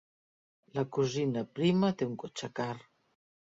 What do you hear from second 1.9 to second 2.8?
té un cotxe car".